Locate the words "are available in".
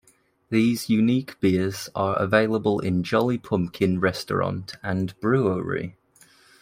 1.93-3.03